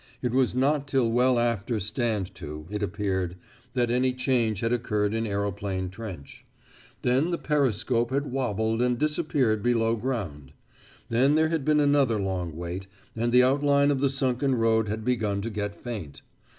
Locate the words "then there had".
11.09-11.63